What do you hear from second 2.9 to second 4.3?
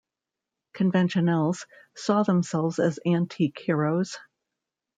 antique heroes.